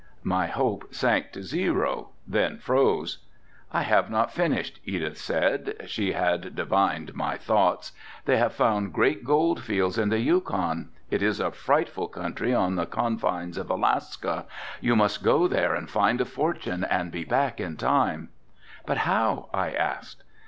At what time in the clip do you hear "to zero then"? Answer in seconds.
1.33-2.57